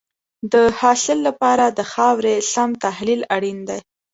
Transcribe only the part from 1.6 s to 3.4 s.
د خاورې سم تحلیل